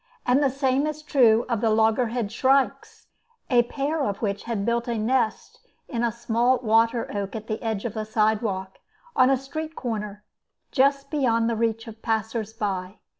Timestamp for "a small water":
6.03-7.07